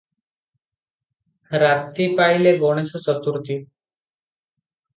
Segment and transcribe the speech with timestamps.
[1.65, 3.61] ରାତି ପାଇଲେ ଗଣେଶ ଚତୁର୍ଥୀ।